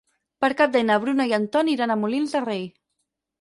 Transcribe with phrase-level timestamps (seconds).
[0.45, 2.67] Per Cap d'Any na Bruna i en Ton iran a Molins de Rei.